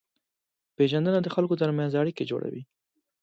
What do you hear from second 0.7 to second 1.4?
پېژندنه د